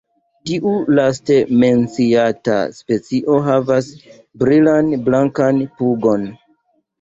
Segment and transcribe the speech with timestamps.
[0.51, 0.69] Tiu
[0.99, 3.91] laste menciata specio havas
[4.45, 6.27] brilan blankan pugon.